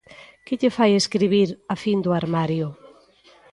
[0.45, 2.67] Que lle fai escribir "A fin do armario"?